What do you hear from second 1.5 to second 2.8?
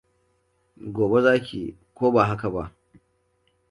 yi, ko ba haka ba?